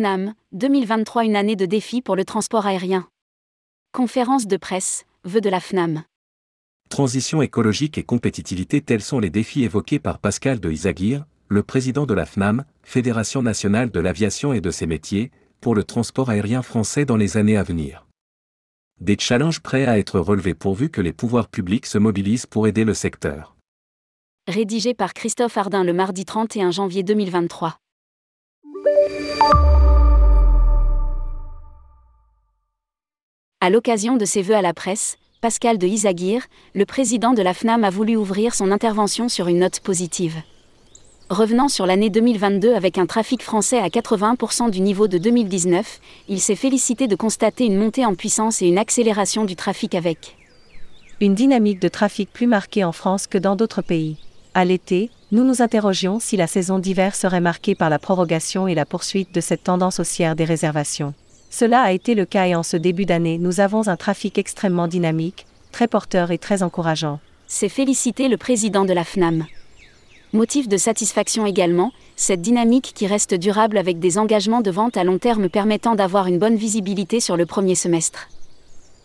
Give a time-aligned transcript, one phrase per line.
[0.00, 3.06] FNAM, 2023 une année de défi pour le transport aérien.
[3.92, 6.04] Conférence de presse, vœux de la FNAM.
[6.88, 12.06] Transition écologique et compétitivité tels sont les défis évoqués par Pascal de Isaguirre, le président
[12.06, 16.62] de la FNAM, Fédération nationale de l'aviation et de ses métiers, pour le transport aérien
[16.62, 18.06] français dans les années à venir.
[19.02, 22.84] Des challenges prêts à être relevés pourvu que les pouvoirs publics se mobilisent pour aider
[22.84, 23.54] le secteur.
[24.48, 27.76] Rédigé par Christophe Ardin le mardi 31 janvier 2023.
[33.62, 37.52] À l'occasion de ses vœux à la presse, Pascal de Isaguirre, le président de la
[37.52, 40.36] FNAM a voulu ouvrir son intervention sur une note positive.
[41.28, 46.00] Revenant sur l'année 2022 avec un trafic français à 80% du niveau de 2019,
[46.30, 50.38] il s'est félicité de constater une montée en puissance et une accélération du trafic avec
[51.20, 54.16] une dynamique de trafic plus marquée en France que dans d'autres pays.
[54.54, 58.74] À l'été, nous nous interrogions si la saison d'hiver serait marquée par la prorogation et
[58.74, 61.12] la poursuite de cette tendance haussière des réservations.
[61.50, 64.86] Cela a été le cas et en ce début d'année, nous avons un trafic extrêmement
[64.86, 67.18] dynamique, très porteur et très encourageant.
[67.48, 69.44] C'est félicité le président de la FNAM.
[70.32, 75.02] Motif de satisfaction également, cette dynamique qui reste durable avec des engagements de vente à
[75.02, 78.28] long terme permettant d'avoir une bonne visibilité sur le premier semestre.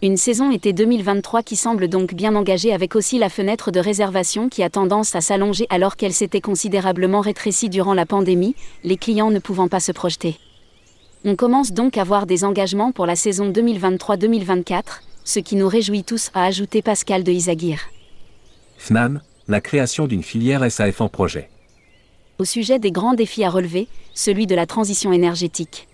[0.00, 4.48] Une saison été 2023 qui semble donc bien engagée avec aussi la fenêtre de réservation
[4.48, 9.32] qui a tendance à s'allonger alors qu'elle s'était considérablement rétrécie durant la pandémie, les clients
[9.32, 10.38] ne pouvant pas se projeter.
[11.24, 14.82] On commence donc à voir des engagements pour la saison 2023-2024,
[15.24, 17.80] ce qui nous réjouit tous, a ajouté Pascal de Isaguirre.
[18.76, 21.50] FNAM, la création d'une filière SAF en projet.
[22.38, 25.88] Au sujet des grands défis à relever, celui de la transition énergétique.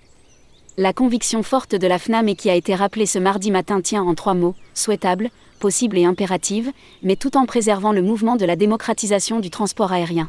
[0.76, 4.02] La conviction forte de la FNAM et qui a été rappelée ce mardi matin tient
[4.02, 6.70] en trois mots, souhaitable, possible et impérative,
[7.02, 10.28] mais tout en préservant le mouvement de la démocratisation du transport aérien.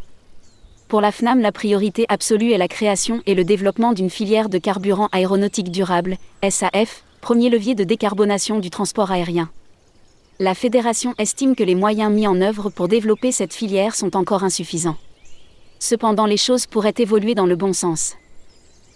[0.88, 4.59] Pour la FNAM, la priorité absolue est la création et le développement d'une filière de
[4.59, 9.50] carburant aéronautique durable, SAF, premier levier de décarbonation du transport aérien.
[10.40, 14.44] La fédération estime que les moyens mis en œuvre pour développer cette filière sont encore
[14.44, 14.97] insuffisants.
[15.79, 18.16] Cependant, les choses pourraient évoluer dans le bon sens.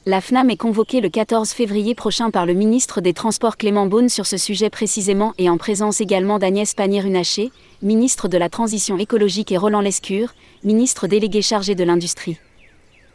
[0.06, 4.08] La FNAM est convoquée le 14 février prochain par le ministre des Transports Clément Beaune
[4.08, 7.52] sur ce sujet précisément et en présence également d'Agnès Pannier-Runacher,
[7.82, 10.34] ministre de la Transition écologique et Roland Lescure,
[10.64, 12.38] ministre délégué chargé de l'industrie.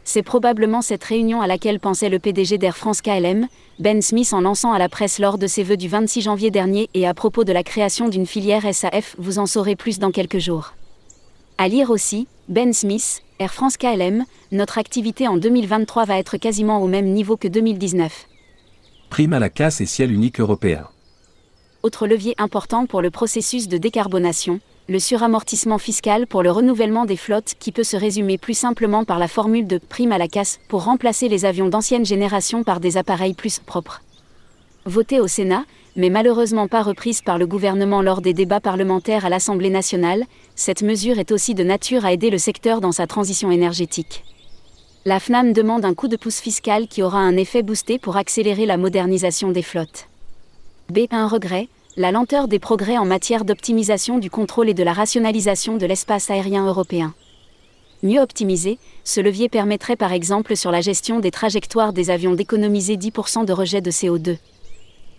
[0.03, 3.47] C'est probablement cette réunion à laquelle pensait le PDG d'Air France KLM,
[3.79, 6.91] Ben Smith en lançant à la presse lors de ses vœux du 26 janvier dernier
[6.93, 10.37] et à propos de la création d'une filière SAF, vous en saurez plus dans quelques
[10.37, 10.75] jours.
[11.57, 14.23] À lire aussi, Ben Smith, Air France KLM,
[14.53, 18.27] notre activité en 2023 va être quasiment au même niveau que 2019.
[19.09, 20.87] Prime à la casse et ciel unique européen.
[21.83, 27.17] Autre levier important pour le processus de décarbonation, le suramortissement fiscal pour le renouvellement des
[27.17, 30.61] flottes qui peut se résumer plus simplement par la formule de prime à la casse
[30.69, 34.01] pour remplacer les avions d'ancienne génération par des appareils plus propres.
[34.85, 39.29] Voté au Sénat, mais malheureusement pas reprise par le gouvernement lors des débats parlementaires à
[39.29, 40.25] l'Assemblée nationale,
[40.55, 44.23] cette mesure est aussi de nature à aider le secteur dans sa transition énergétique.
[45.05, 48.65] La FNAM demande un coup de pouce fiscal qui aura un effet boosté pour accélérer
[48.65, 50.07] la modernisation des flottes.
[50.89, 51.01] B.
[51.11, 55.77] Un regret, la lenteur des progrès en matière d'optimisation du contrôle et de la rationalisation
[55.77, 57.13] de l'espace aérien européen.
[58.03, 62.97] Mieux optimisé, ce levier permettrait par exemple sur la gestion des trajectoires des avions d'économiser
[62.97, 64.37] 10% de rejet de CO2.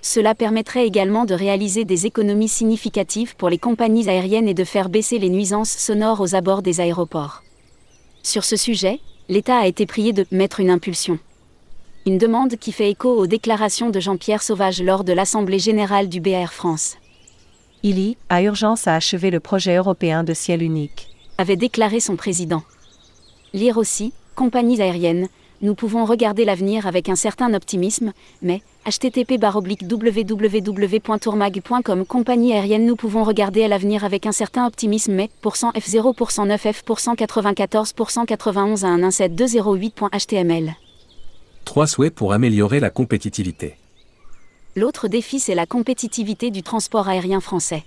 [0.03, 4.89] Cela permettrait également de réaliser des économies significatives pour les compagnies aériennes et de faire
[4.89, 7.43] baisser les nuisances sonores aux abords des aéroports.
[8.23, 11.19] Sur ce sujet, l'État a été prié de mettre une impulsion.
[12.07, 16.21] Une demande qui fait écho aux déclarations de Jean-Pierre Sauvage lors de l'Assemblée générale du
[16.21, 16.97] BAR France.
[17.83, 21.09] Il y a urgence à achever le projet européen de ciel unique,
[21.39, 22.63] avait déclaré son président.
[23.53, 25.29] Lire aussi, compagnies aériennes,
[25.63, 28.13] nous pouvons regarder l'avenir avec un certain optimisme,
[28.43, 35.31] mais, http www.tourmag.com compagnie aérienne nous pouvons regarder à l'avenir avec un certain optimisme mais,
[35.43, 37.95] F0 9F 94
[38.27, 40.75] 91 à 117.208.html.
[41.65, 43.77] Trois souhaits pour améliorer la compétitivité.
[44.77, 47.85] L'autre défi, c'est la compétitivité du transport aérien français.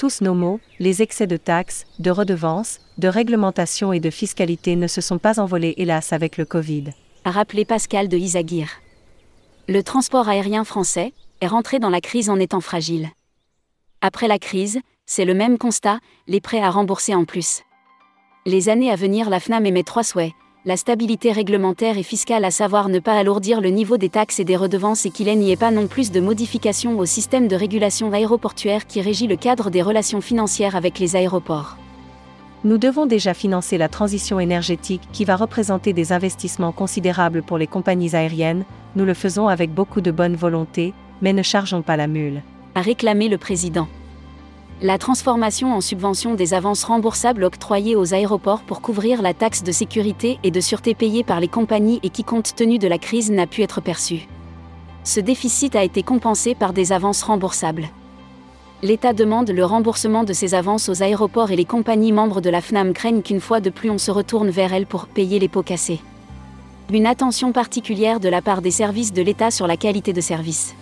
[0.00, 4.86] Tous nos mots, les excès de taxes, de redevances, de réglementation et de fiscalité ne
[4.86, 6.84] se sont pas envolés hélas avec le Covid.
[7.26, 8.80] A rappelé Pascal de Isaguirre.
[9.68, 11.12] Le transport aérien français
[11.42, 13.10] est rentré dans la crise en étant fragile.
[14.00, 15.98] Après la crise, c'est le même constat,
[16.28, 17.60] les prêts à rembourser en plus.
[18.46, 20.32] Les années à venir, la FNAM émet trois souhaits
[20.66, 24.44] la stabilité réglementaire et fiscale, à savoir ne pas alourdir le niveau des taxes et
[24.44, 28.12] des redevances et qu'il n'y ait pas non plus de modifications au système de régulation
[28.12, 31.78] aéroportuaire qui régit le cadre des relations financières avec les aéroports.
[32.62, 37.66] Nous devons déjà financer la transition énergétique qui va représenter des investissements considérables pour les
[37.66, 38.64] compagnies aériennes,
[38.96, 40.92] nous le faisons avec beaucoup de bonne volonté,
[41.22, 42.42] mais ne chargeons pas la mule.
[42.74, 43.88] A réclamé le président.
[44.82, 49.72] La transformation en subvention des avances remboursables octroyées aux aéroports pour couvrir la taxe de
[49.72, 53.30] sécurité et de sûreté payée par les compagnies et qui compte tenu de la crise
[53.30, 54.26] n'a pu être perçue.
[55.04, 57.90] Ce déficit a été compensé par des avances remboursables.
[58.82, 62.62] L'État demande le remboursement de ces avances aux aéroports et les compagnies membres de la
[62.62, 65.62] FNAM craignent qu'une fois de plus on se retourne vers elles pour payer les pots
[65.62, 66.00] cassés.
[66.90, 70.74] Une attention particulière de la part des services de l'État sur la qualité de service.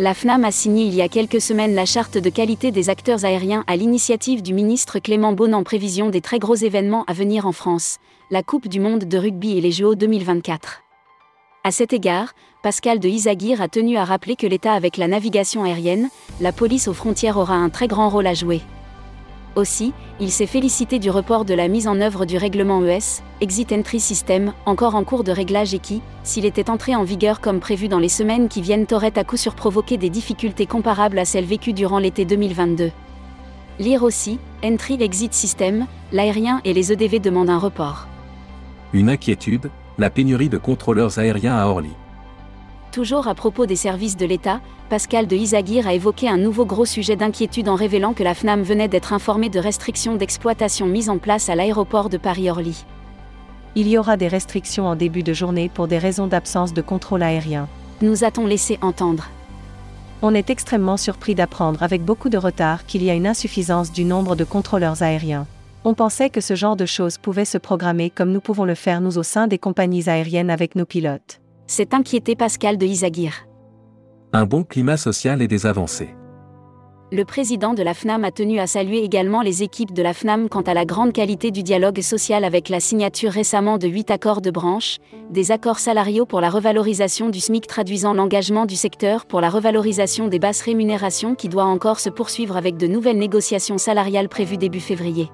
[0.00, 3.26] La FNAM a signé il y a quelques semaines la charte de qualité des acteurs
[3.26, 7.46] aériens à l'initiative du ministre Clément Beaune en prévision des très gros événements à venir
[7.46, 7.98] en France,
[8.30, 10.80] la Coupe du monde de rugby et les JO 2024.
[11.64, 12.32] À cet égard,
[12.62, 16.08] Pascal de Isaguirre a tenu à rappeler que l'État avec la navigation aérienne,
[16.40, 18.62] la police aux frontières aura un très grand rôle à jouer.
[19.56, 23.72] Aussi, il s'est félicité du report de la mise en œuvre du règlement ES, Exit
[23.72, 27.58] Entry System, encore en cours de réglage et qui, s'il était entré en vigueur comme
[27.58, 31.24] prévu dans les semaines qui viennent, aurait à coup sûr provoqué des difficultés comparables à
[31.24, 32.92] celles vécues durant l'été 2022.
[33.80, 38.06] Lire aussi, Entry Exit System, l'aérien et les EDV demandent un report.
[38.92, 41.90] Une inquiétude, la pénurie de contrôleurs aériens à Orly.
[42.92, 46.84] Toujours à propos des services de l'État, Pascal de Isaguirre a évoqué un nouveau gros
[46.84, 51.18] sujet d'inquiétude en révélant que la FNAM venait d'être informée de restrictions d'exploitation mises en
[51.18, 52.84] place à l'aéroport de Paris-Orly.
[53.76, 57.22] Il y aura des restrictions en début de journée pour des raisons d'absence de contrôle
[57.22, 57.68] aérien.
[58.02, 59.28] Nous a-t-on laissé entendre?
[60.20, 64.04] On est extrêmement surpris d'apprendre avec beaucoup de retard qu'il y a une insuffisance du
[64.04, 65.46] nombre de contrôleurs aériens.
[65.84, 69.00] On pensait que ce genre de choses pouvait se programmer comme nous pouvons le faire
[69.00, 71.39] nous au sein des compagnies aériennes avec nos pilotes
[71.70, 73.46] s'est inquiété Pascal de Isaguirre.
[74.32, 76.10] Un bon climat social et des avancées.
[77.12, 80.48] Le président de la FNAM a tenu à saluer également les équipes de la FNAM
[80.48, 84.40] quant à la grande qualité du dialogue social avec la signature récemment de huit accords
[84.40, 84.98] de branche,
[85.30, 90.28] des accords salariaux pour la revalorisation du SMIC traduisant l'engagement du secteur pour la revalorisation
[90.28, 94.80] des basses rémunérations qui doit encore se poursuivre avec de nouvelles négociations salariales prévues début
[94.80, 95.30] février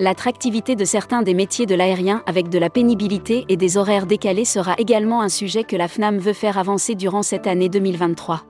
[0.00, 4.44] l'attractivité de certains des métiers de l'aérien avec de la pénibilité et des horaires décalés
[4.44, 8.42] sera également un sujet que la FNAM veut faire avancer durant cette année 2023.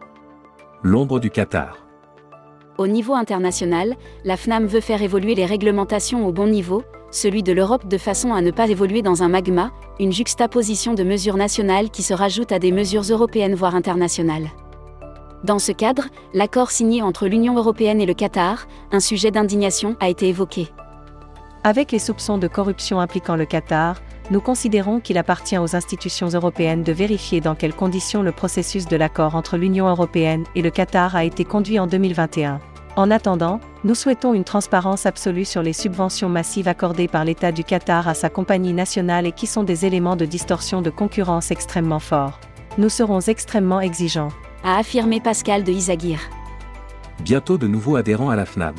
[0.83, 1.79] L'ombre du Qatar.
[2.77, 7.53] Au niveau international, la FNAM veut faire évoluer les réglementations au bon niveau, celui de
[7.53, 11.91] l'Europe de façon à ne pas évoluer dans un magma, une juxtaposition de mesures nationales
[11.91, 14.51] qui se rajoutent à des mesures européennes voire internationales.
[15.43, 16.05] Dans ce cadre,
[16.35, 20.69] l'accord signé entre l'Union européenne et le Qatar, un sujet d'indignation, a été évoqué.
[21.69, 24.01] Avec les soupçons de corruption impliquant le Qatar,
[24.31, 28.97] nous considérons qu'il appartient aux institutions européennes de vérifier dans quelles conditions le processus de
[28.97, 32.59] l'accord entre l'Union européenne et le Qatar a été conduit en 2021.
[32.97, 37.65] En attendant, nous souhaitons une transparence absolue sur les subventions massives accordées par l'État du
[37.65, 42.01] Qatar à sa compagnie nationale et qui sont des éléments de distorsion de concurrence extrêmement
[42.01, 42.41] forts.
[42.79, 44.33] Nous serons extrêmement exigeants.
[44.65, 46.31] A affirmé Pascal de Isaguirre.
[47.21, 48.75] Bientôt de nouveaux adhérents à la FNAM.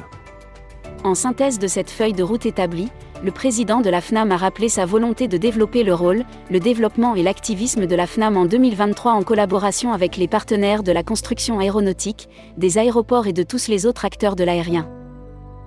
[1.05, 2.89] En synthèse de cette feuille de route établie,
[3.23, 7.15] le président de la FNAM a rappelé sa volonté de développer le rôle, le développement
[7.15, 11.59] et l'activisme de la FNAM en 2023 en collaboration avec les partenaires de la construction
[11.59, 14.89] aéronautique, des aéroports et de tous les autres acteurs de l'aérien.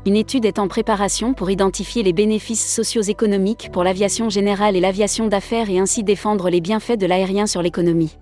[0.04, 5.28] Une étude est en préparation pour identifier les bénéfices socio-économiques pour l'aviation générale et l'aviation
[5.28, 8.18] d'affaires et ainsi défendre les bienfaits de l'aérien sur l'économie.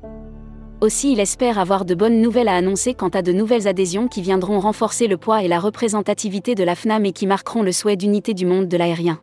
[0.81, 4.23] Aussi il espère avoir de bonnes nouvelles à annoncer quant à de nouvelles adhésions qui
[4.23, 7.97] viendront renforcer le poids et la représentativité de la FNAM et qui marqueront le souhait
[7.97, 9.21] d'unité du monde de l'aérien.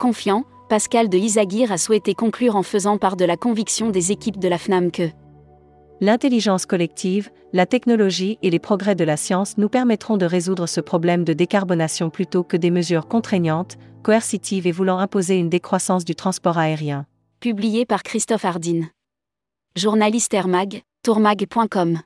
[0.00, 4.38] Confiant, Pascal de Isaguirre a souhaité conclure en faisant part de la conviction des équipes
[4.38, 5.10] de la FNAM que
[6.00, 10.80] L'intelligence collective, la technologie et les progrès de la science nous permettront de résoudre ce
[10.80, 16.16] problème de décarbonation plutôt que des mesures contraignantes, coercitives et voulant imposer une décroissance du
[16.16, 17.06] transport aérien.
[17.40, 18.86] Publié par Christophe Hardin.
[19.74, 21.98] Journaliste Airmag, tourmag.com